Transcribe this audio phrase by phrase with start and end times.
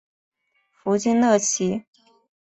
[0.71, 1.83] 夫金乐琦。